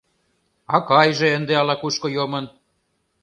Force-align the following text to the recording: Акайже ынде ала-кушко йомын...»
Акайже 0.75 1.27
ынде 1.37 1.53
ала-кушко 1.61 2.07
йомын...» 2.15 2.45